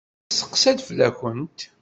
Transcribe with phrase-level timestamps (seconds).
[0.29, 1.59] Yesteqsa-d fell-akent.